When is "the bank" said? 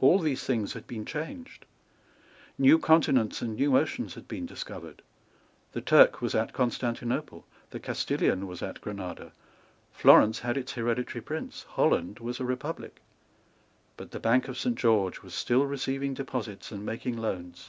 14.12-14.48